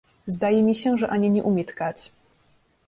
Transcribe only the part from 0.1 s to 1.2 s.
Zdaje mi się, że